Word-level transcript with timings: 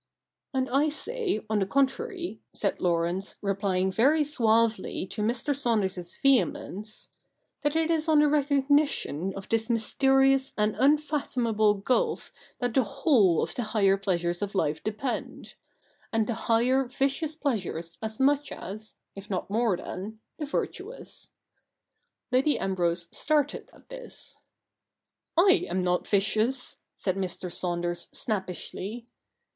'And 0.55 0.67
I 0.71 0.89
say, 0.89 1.45
on 1.47 1.59
the 1.59 1.67
contrary,' 1.67 2.41
said 2.53 2.81
Laurence, 2.81 3.35
replying 3.43 3.91
very 3.91 4.23
suavely 4.23 5.05
to 5.05 5.21
Mr. 5.21 5.55
Saunders's 5.55 6.17
vehemence,' 6.17 7.09
that 7.61 7.75
it 7.75 7.91
is 7.91 8.07
on 8.09 8.17
the 8.17 8.27
recognition 8.27 9.31
of 9.35 9.47
this 9.47 9.69
mysterious 9.69 10.53
and 10.57 10.73
unfathomab 10.73 11.57
cgulf 11.83 11.83
en. 11.83 11.83
Ill] 11.85 11.85
THE 11.85 11.85
NEW 11.85 11.85
REPUBLIC 12.09 12.17
i6i 12.17 12.31
that 12.61 12.73
the 12.73 12.83
whole 12.83 13.43
of 13.43 13.53
the 13.53 13.61
higher 13.63 13.95
pleasures 13.95 14.41
of 14.41 14.55
life 14.55 14.83
depend— 14.83 15.53
and 16.11 16.25
the 16.25 16.33
higher 16.33 16.85
vicious 16.85 17.35
pleasures 17.35 17.99
as 18.01 18.19
much 18.19 18.51
as, 18.51 18.95
if 19.13 19.29
not 19.29 19.51
more 19.51 19.77
than, 19.77 20.19
the 20.39 20.47
virtuous.' 20.47 21.29
Lady 22.31 22.57
Ambrose 22.57 23.07
started 23.15 23.69
at 23.71 23.89
this. 23.89 24.37
'/ 24.89 25.37
am 25.37 25.83
not 25.83 26.07
vicious,' 26.07 26.77
said 26.95 27.15
Mr. 27.17 27.51
Saunders 27.53 28.07
snappishly. 28.11 29.05